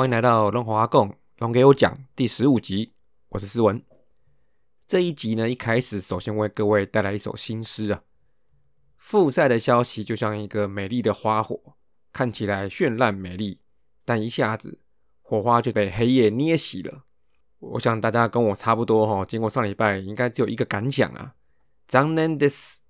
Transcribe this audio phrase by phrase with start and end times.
[0.00, 2.94] 欢迎来到龙华共龙给我讲第十五集，
[3.28, 3.84] 我是思文。
[4.86, 8.02] 这一集呢，一开始首先为各位带来一首新诗啊。
[8.96, 11.76] 复赛的消息就像一个美丽的花火，
[12.14, 13.60] 看起来绚烂美丽，
[14.06, 14.80] 但一下子
[15.22, 17.04] 火花就被黑夜捏熄了。
[17.58, 21.34] 我想大家跟我差不多哈，经过上礼拜，应该只有一个感想啊。
[21.86, 22.82] 张 n d i s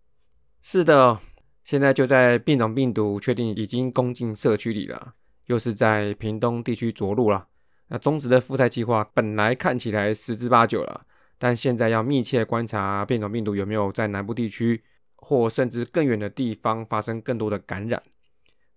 [0.63, 1.19] 是的，
[1.65, 5.15] 现在就在变种病毒确定已经攻进社区里了，
[5.51, 7.49] 又是在屏东地区着陆了。
[7.89, 11.05] 那中职的复赛计划本来看起来十之八九了，
[11.39, 14.85] 但现在要密切观察变种病毒有没有在南部地区
[15.17, 18.01] 或甚至更远的地方发生更多的感染，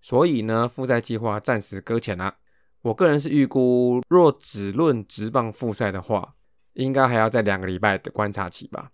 [0.02, 2.38] 所以呢，复赛计划暂时搁浅了。
[2.82, 6.34] 我个人是预估，若只论直棒复赛的话，
[6.74, 8.90] 应该还要在两个礼拜的观察期吧。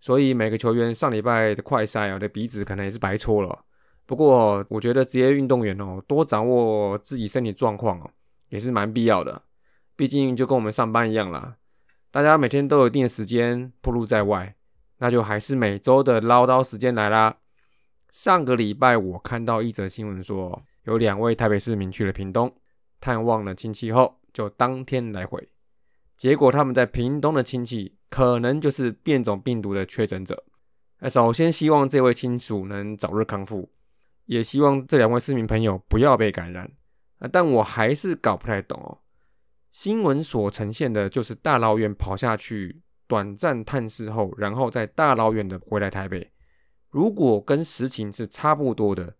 [0.00, 3.64] 所以每个球员上礼拜的快赛啊，的鼻子可能也是白戳了。
[4.06, 8.10] 不过我觉得职业运动员哦，多掌握自己身体状况哦，
[8.48, 9.42] 也是蛮必要的。
[9.96, 11.56] 毕竟就跟我们上班一样啦，
[12.10, 14.54] 大家每天都有一定的时间暴露在外，
[14.98, 17.36] 那就还是每周的唠叨时间来啦。
[18.10, 22.54] 上个礼拜我看到一则新闻说，有两位台北市民去了屏东
[23.00, 25.48] 探望了亲戚后，就当天来回。
[26.16, 30.44] 结果他们在屏东的亲戚可能就是变种病毒的确诊者。
[30.98, 33.70] 那首先希望这位亲属能早日康复，
[34.26, 36.70] 也希望这两位市民朋友不要被感染。
[37.18, 38.98] 啊，但我还是搞不太懂哦。
[39.70, 46.32] 新闻所呈现的就是大老远跑下去短暂探视后，然后再大老远的回来台北。
[46.90, 49.16] 如果跟实情是差不多的，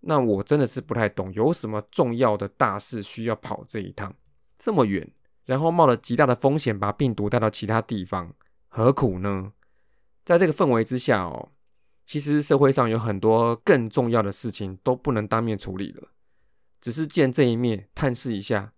[0.00, 4.14] 那我真的是不太懂，有什么重要的大事需要跑这一趟
[4.56, 5.10] 这么远？
[5.44, 8.34] 然后冒了极大的风险把病毒带到其他地方，
[8.68, 9.52] 何苦呢？
[10.24, 11.52] 在这个氛围之下哦，
[12.08, 16.08] 其实社会上有很多更重要的事情都不能当面处理了，
[16.80, 18.72] 只是见这一面，探视一下。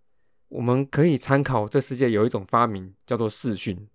[0.48, 3.86] 我们可以参考这世界有一种发明叫做视讯。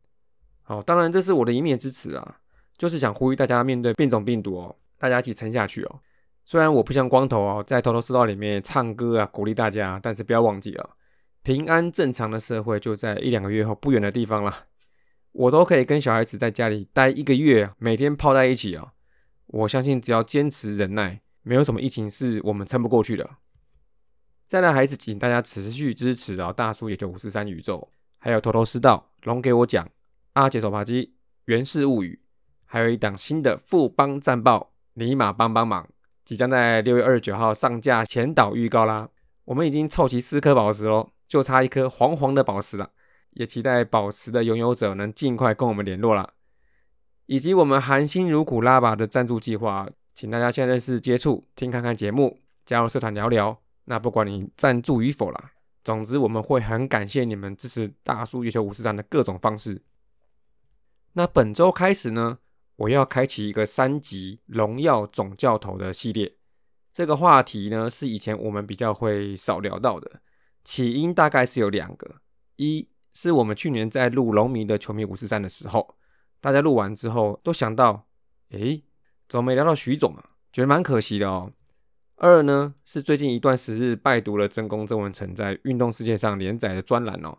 [0.62, 2.38] 好，当然这是我的一面之词啊，
[2.78, 6.00] 就是想呼吁大家面对变种病毒哦，大家一起撑下去哦。
[6.46, 10.92] 虽然我不像光头哦，在头头是道里面唱歌啊，鼓励大家，但是不要忘记了。
[11.44, 14.68] 平安正常的社会就在一两个月后不远的地方了，
[15.34, 18.94] 我都可以跟小孩子在家里待一个月，每天泡在一起啊！
[19.48, 23.30] 我相信只要坚持忍耐，没有什么疫情是我们撑不过去的。
[24.46, 26.54] 再来，孩子，请大家持续支持啊！
[26.54, 29.90] 大叔也就五十三宇宙，还有头头是道，龙给我讲，
[30.34, 32.22] 阿杰手扒鸡，源氏物语，
[32.66, 35.90] 还有一档新的富邦战报，尼玛帮帮忙，
[36.24, 39.10] 即将在六月二十九号上架前导预告啦！
[39.46, 41.12] 我们已经凑齐四颗宝石喽。
[41.28, 42.92] 就差一颗黄黄的宝石了，
[43.32, 46.36] 也期待宝石的拥有者能尽快跟我们联络了。
[47.28, 53.62] 以及我们含辛茹苦拉拔的赞助计划，请大家先认识、接触、听看看节目，加入社团聊聊。
[53.86, 55.52] 那不管你赞助与否啦，
[55.84, 59.84] 总之我们会很感谢你们支持大叔月球武士站的各种方式。
[61.14, 62.40] 那本周开始呢，
[62.76, 66.36] 我要开启一个三级荣耀总教头的系列。
[66.92, 70.22] 这个话题呢，是以前我们比较会少聊到的。
[70.64, 72.16] 起因大概是有两个，
[72.56, 75.96] 一是我们去年在录龙迷的球迷五四三的时候，
[76.46, 78.06] 大家录完之后都想到，
[78.52, 78.84] 诶，
[79.28, 80.24] 怎么没聊到徐总啊？
[80.54, 81.52] 觉得蛮可惜的哦。
[82.18, 87.30] 二呢是最近一段时日拜读了真宫曾文成在运动世界上连载的专栏哦，《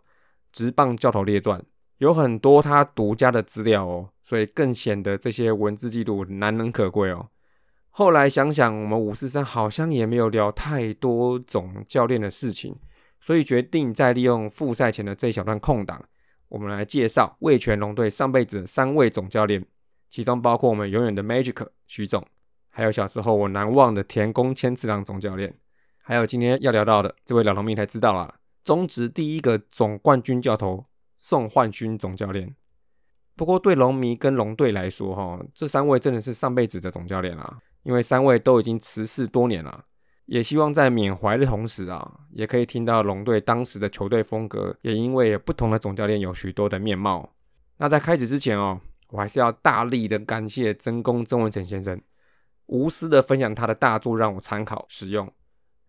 [0.51, 1.57] 直棒教头列传》，
[1.99, 7.29] 有很多他独家的资料哦，所以更显得这些文字记录难能可贵哦。
[7.91, 12.75] 后来想想，我们五四三好像也没有聊太多总教练的事情。
[13.21, 16.03] 所以决定再利用复赛前的这一小段空档，
[16.49, 19.65] 我们来介绍味全龙队上辈子三位总教练，
[20.07, 22.25] 其中包括我们永远的 Magic 徐总，
[22.69, 25.53] 还有小时候我难忘的田宫千次郎总教练，
[26.01, 30.85] 还有今天要聊到的这位老农民才知道了，中职第一个总冠军教头
[31.17, 32.55] 宋焕勋总教练。
[33.35, 39.83] 不过对龙迷跟龙队来说，哈，这三位真的是上辈子的总教练啊，因为三位都已经辞世多年了。
[40.27, 47.33] 也希望在缅怀的同时啊，也可以听到龙队当时的球队风格，也因为不同的总教练有许多的面貌。
[47.77, 48.79] 那在开始之前哦，
[49.09, 52.01] 我还是要大力的感谢真公曾文成先生，
[52.65, 55.31] 无私的分享他的大作让我参考使用，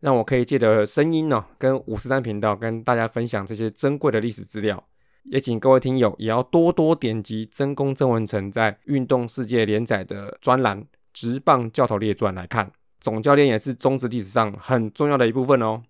[0.00, 4.84] 让我可以借着声音呢，跟五十三频道跟大家分享这些珍贵的历史资料。
[5.24, 10.82] 也请各位听友也要多多点击真公曾文成在运动世界连载的专栏
[11.12, 12.70] 《直棒教头列传》来看。
[13.00, 15.82] 总教练也是中职历史上很重要的一部分哦，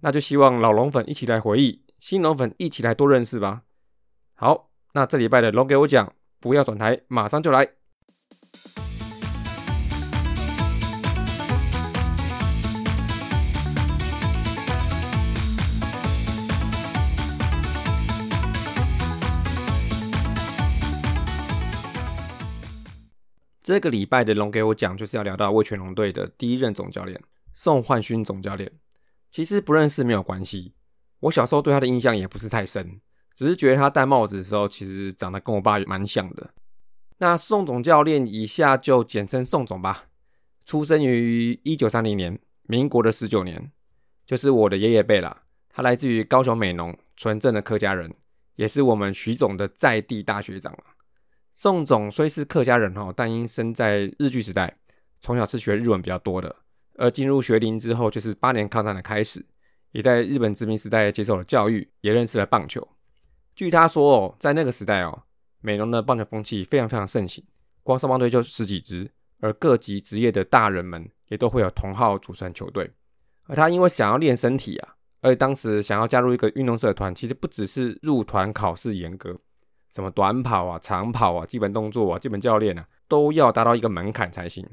[0.00, 3.62] 那就希望老龙粉一起来回忆，新龙粉一起来多认识吧。
[4.34, 7.79] 好，那这礼拜的龙给我讲，不要转台，马上就来。
[23.62, 27.20] 这个礼拜的龙给我讲，就是要聊到魏全龙队的第一任总教练
[27.52, 28.72] 宋焕勋总教练。
[29.30, 30.74] 其实不认识没有关系，
[31.20, 33.00] 我小时候对他的印象也不是太深，
[33.34, 36.54] 只是觉得他戴帽子的时候，其实长得跟我爸蛮像的。
[37.18, 40.06] 那宋总教练，以下就简称宋总吧。
[40.64, 43.70] 出生于一九三零年，民国的十九年，
[44.24, 45.42] 就是我的爷爷辈啦。
[45.68, 48.14] 他来自于高雄美浓，纯正的客家人，
[48.56, 50.72] 也是我们徐总的在地大学长
[51.52, 54.78] 宋总虽是客家人哈，但因生在日据时代，
[55.20, 56.56] 从小是学日文比较多的。
[56.96, 59.44] 而进入学龄之后，就是八年抗战的开始，
[59.92, 62.86] 也在日本殖民时代接受了教育，也认识了棒球。
[63.54, 65.22] 据他说哦，在那个时代哦，
[65.60, 67.44] 美浓的棒球风气非常非常盛行，
[67.82, 69.10] 光少棒队就十几支，
[69.40, 72.90] 而各级职业的大人们也都会有同号组成球队。
[73.44, 79.38] 而他因为想要练身体啊，而且当时想要加入一个运动社团，其实不只是入团考试严格。
[79.90, 84.66] 什么短跑啊、长跑啊、基本动作啊、基本教练啊，都要达到一个门槛才行。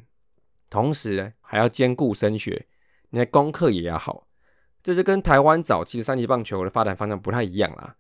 [0.70, 2.68] 同时呢，还要兼顾升学，
[3.10, 4.28] 你的功课也要好。
[4.84, 7.96] 这是跟台湾早期的三级棒球的发展方向不太一样啦。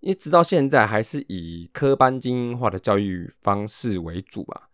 [0.00, 4.68] 因为直到现在还是以科班精英化的教育方式为主啊，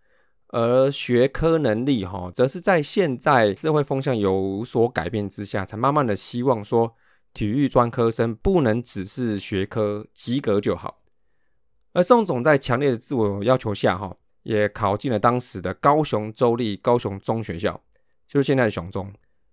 [0.48, 6.94] 而学科能力哈，则是在现在社会风向有所改变之下，才慢慢的希望说，
[7.32, 11.03] 体育专科生不能只是学科及格就好。
[11.94, 17.80] 而宋总在强烈的自我要求下，哈，也考进了当时的高雄州立高雄中学校，
[18.26, 19.12] 就是现在的雄中。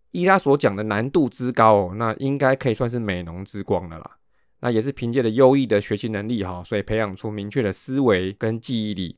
[0.10, 4.18] 依他所讲的难度之高，那应该可以算是美浓之光了啦。
[4.62, 9.18] 那也是凭借着优异的学习能力，哈，所以培养出明确的思维跟记忆力。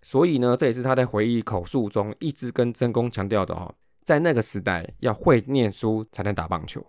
[0.00, 6.84] 所以呢，这也是他在回忆口述中一直跟真公强调的，哈，在那个时代要会念书才能打棒球。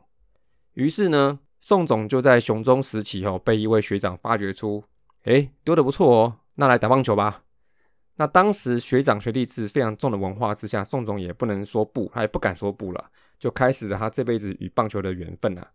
[0.75, 4.85] 于是呢，宋总就在雄中时期，哈，被一位学长发掘出。
[5.23, 7.43] 哎，丢的不错哦，那来打棒球吧。
[8.15, 13.05] 那当时学长学弟制非常重的文化之下，宋总也不能说不，他也不敢说不了，
[13.39, 15.71] 就开始了他这辈子与棒球的缘分了。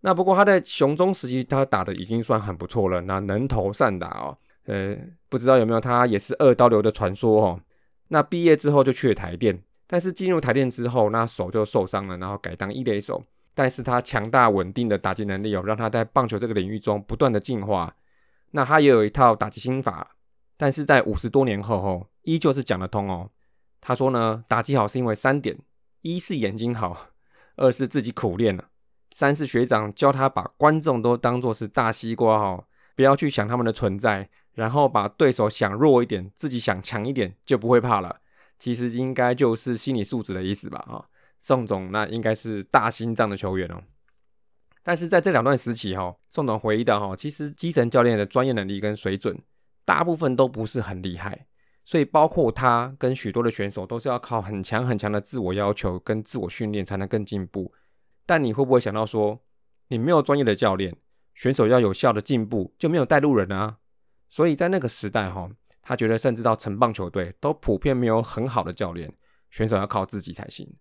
[0.00, 4.38] 那不过他在雄中时期，他打的已经算很不错了，那能投善打哦。
[4.64, 4.96] 呃，
[5.28, 7.60] 不知道有没有他也是二刀流的传说哦。
[8.08, 13.22] 那毕业之后就去了台电，但是进入台电之后，那手就受伤了，然后改当一垒手。
[13.54, 17.94] 但是他强大稳定的打击能力哦，让他在棒球这个领域中不断的进化。
[18.52, 20.16] 那他也有一套打击心法，
[20.56, 23.30] 但是在五十多年后，哦，依旧是讲得通哦。
[23.80, 25.58] 他说呢，打击好是因为三点：
[26.02, 27.08] 一是眼睛好，
[27.56, 28.68] 二是自己苦练了，
[29.12, 32.64] 三是学长教他把观众都当作是大西瓜哦，
[32.94, 38.20] 不要去想他们的存在，然后把对手想弱一点，自己想强一点，就不会怕了。
[38.58, 40.84] 其实应该就是心理素质的意思吧？
[40.86, 41.08] 哈，
[41.38, 43.82] 宋总那应该是大心脏的球员哦。
[44.82, 49.38] 但是在这两段时期，哈，宋总回忆到，哈，其实基层教练的专业能力跟水准，
[49.84, 51.46] 大部分都不是很厉害，
[51.84, 57.72] 所以包括他跟许多的选手，都是要靠很强很强的自我要求跟自我训练才能更进步。
[58.24, 59.40] 但你会不会想到说，
[59.88, 60.96] 你没有专业的教练，
[61.34, 63.78] 选手要有效的进步，就没有带路人啊？
[64.28, 65.50] 所以在那个时代，哈，
[65.82, 69.12] 他觉得甚至到城棒球队都普遍没有很好的教练，
[69.50, 70.72] 选手要靠自己才行。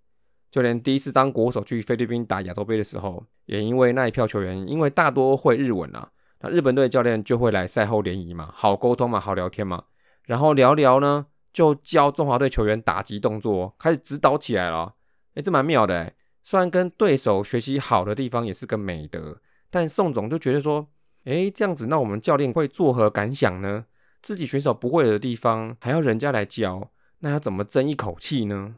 [0.52, 9.84] 就连第一次当国手去菲律宾打亚洲杯的时候，也因为那一票球员，因为大多会日文啊，那日本队教练就会来赛后联谊嘛，好沟通嘛，好聊天嘛，
[10.26, 14.96] 然后聊聊呢，就教中华队球员打击动作，开始指导起来了。
[15.36, 20.88] 哎，这蛮妙的哎，虽然跟对手学习好的地方也是个美德，但宋总就觉得说，
[21.26, 23.86] 哎，这样子，那我们教练会作何感想呢？
[24.22, 28.76] 自己选手不会的地方还要人家来教，那要怎么争一口气呢？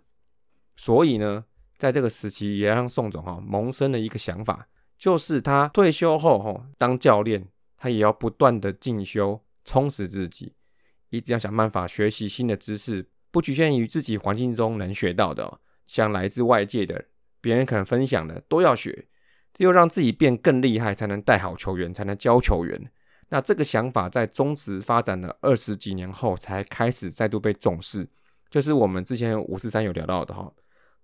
[0.75, 1.45] 所以呢？
[1.81, 4.67] 在这个时期，也让宋总哈萌生了一个想法，
[4.99, 10.53] 就是他退休后哈当教练，他也要不断的进修，充实自己，
[11.09, 17.05] 一直要想办法学习新的知识，不局限于自己环境中能学到的，像来自外界的
[17.41, 19.07] 别人可能分享的都要学，
[19.51, 22.91] 只有让自己变更厉害，才能带好球员，才能教球员。
[23.29, 28.07] 那这个想法在中职发展了二十几年后，才开始再度被重视，
[28.51, 30.53] 就是我们之前五四三有聊到的哈。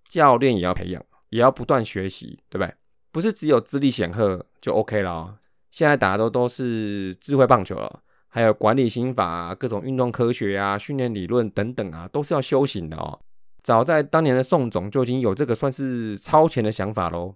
[0.08, 2.74] 教练也要培养，也要不断学习，对不对？
[3.12, 5.38] 不是只有资历显赫就 OK 了。
[5.70, 13.20] 现在打的都都是智慧棒球了，还有管理心法啊，各种运动科学啊、训练理论等等啊，都是要修行的哦。
[13.62, 17.36] 早在当年的宋总就已经有这个算是超前的想法喽。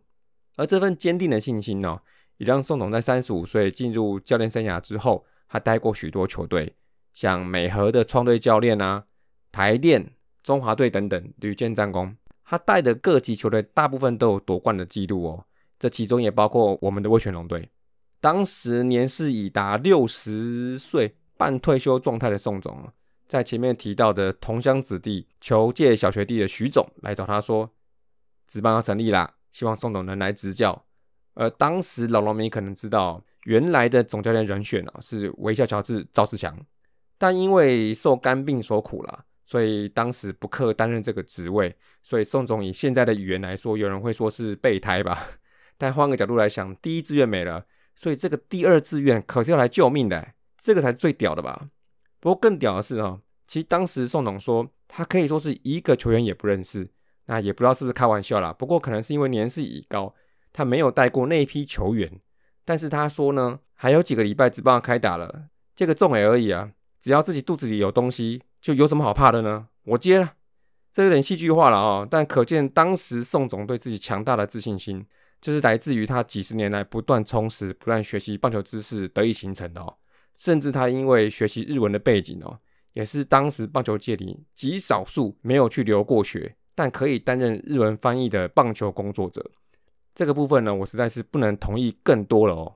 [0.56, 2.00] 而这份坚定的信心呢，
[2.38, 6.76] 也让宋总在三十五岁进入教练生涯之后，他待过许多球队，
[7.14, 9.06] 像美和的创队教练啊、
[9.52, 12.16] 台电、中华队等等，屡建战功。
[12.52, 15.46] 他带的各级球队大部分都有夺冠的记录哦，
[15.80, 17.70] 这其中也包括我们的威权龙队。
[18.20, 22.92] 当时年事已达六十岁半退休状态的宋总，
[23.26, 27.72] 在前面提到的同乡子弟求借小学弟的徐总来找他说，
[28.46, 30.84] 职棒要成立啦，希望宋总能来执教。
[31.36, 36.60] 而当时老农民可能知道，原来的总教练人选啊是微笑乔治赵世强，
[37.18, 41.76] 但因为受肝病所苦了，所以当时不克担任这个职位。
[42.04, 45.28] 所以宋总以现在的语言来说，有人会说是备胎吧。
[45.78, 51.70] 但换个角度来想，第一志愿没了，所以这个第二志愿可是要来救命的，这个才是最屌的吧。
[52.20, 56.90] 不过更屌的是哦，其实当时宋总说他可以说是一个球员也不认识，
[57.26, 58.54] 那也不知道是不是开玩笑啦。
[58.54, 60.14] 不过可能是因为年事已高。
[60.54, 62.20] 他没有带过那一批球员，
[62.66, 69.68] 但是他说呢，还有几个礼拜只帮他开打了，这个重尾而已啊，只要自己肚子里有东西，就有什么好怕的呢？
[69.84, 70.34] 我接了，
[70.92, 75.04] 这有点戏剧化了啊，但可见当时宋总对自己强大的自信心，
[75.42, 79.98] 就是来自于他几十年来不断充实、不断学习棒球知识得以形成的哦。
[80.36, 82.60] 甚至他因为学习日文的背景哦，
[82.94, 89.50] 也是当时棒球界里极少数没有去留过学，但可以担任日文翻译的棒球工作者。
[90.14, 92.76] 这个部分呢，我实在是不能同意更多了哦。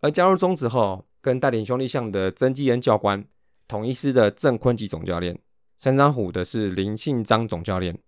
[0.00, 3.24] 而加入中职后，跟带领兄弟象的曾基恩教官，
[3.68, 5.38] 统一师的郑坤吉总教练，
[5.76, 7.98] 三张虎的是林信章总教练。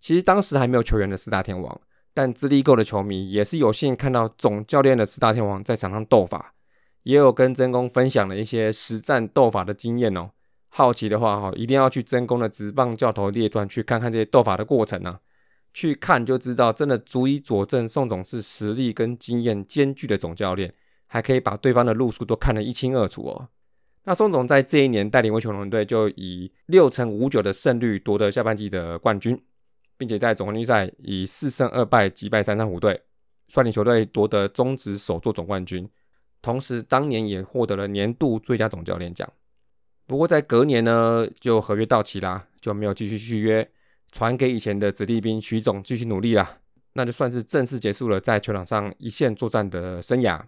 [0.00, 1.80] 其实当时还没有球员的四大天王，
[2.12, 6.54] 但资历够的球迷也是有幸看到总教练的四大天王在场上斗法，
[7.02, 10.30] 也有跟真公分享了一些实战斗法的经验哦。
[10.68, 15.20] 好奇的话哈，一定要去真公的直棒教头列传去看看这些斗法的过程啊。
[15.72, 20.72] 去看就知道，真的足以佐证宋总是实力跟经验兼具的总教练，
[21.06, 23.48] 还可以把对方的路数都看得一清二楚哦。
[24.04, 29.42] 那宋总在这一年带领威球龙队，就以六成五九的胜率夺得下半季的冠军，
[29.96, 33.00] 并且在总冠军赛以四胜二败击败三山虎队，
[33.48, 35.88] 率领球队夺得中职首座总冠军，
[36.42, 39.26] 同时当年也获得了年度最佳总教练奖。
[40.06, 43.70] 不过在隔年呢，就合约到期啦，就没有继续续约。
[44.12, 46.58] 传给以前的子弟兵徐总继续努力啦，
[46.92, 50.40] 那就算是正式结束了在球场上一线作战的生涯。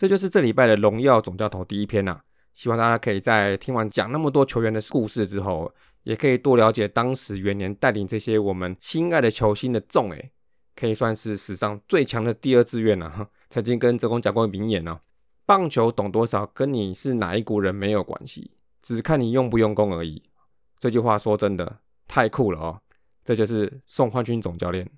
[0.00, 2.18] 这就是这礼拜的荣耀总教头第一篇呐，
[2.54, 5.70] 希望大家可以在听完讲那么多球员的故事之后，
[6.04, 10.32] 也可以多了解当时元年带领这些我们心爱的球星的众诶，
[10.74, 13.28] 可以算是史上最强的第二志愿了。
[13.50, 14.98] 曾经跟泽公讲过名言哦，
[15.44, 20.22] 棒球懂多少跟你是哪一国人没有关系，只看你用不用功而已。
[20.78, 21.80] 这句话说真的。
[22.08, 22.80] 太酷了哦！
[23.22, 24.90] 这就是宋焕军总教练。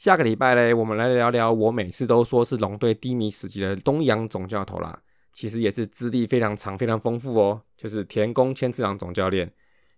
[0.00, 4.98] 下个礼拜嘞，我们来聊聊我每次都说是龙队低迷时期的东洋总教头啦。
[5.30, 7.60] 其实也是资历非常长、非常丰富哦。
[7.76, 9.52] 就是田宫千次郎总教练，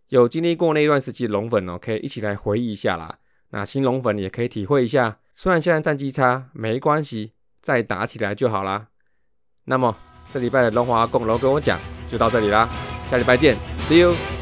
[0.08, 3.16] 有经历过那段时期的龙粉哦，可以一起来回忆一下啦。
[3.50, 8.88] 那新龙粉也可以体会一下，虽然现在战绩差，没关系，再打起来就好啦。
[9.66, 9.96] 那么
[10.32, 11.78] 这礼拜的龙华共楼跟我讲
[12.08, 12.68] 就到这里啦，
[13.08, 13.56] 下礼拜见
[13.88, 14.41] ，See you。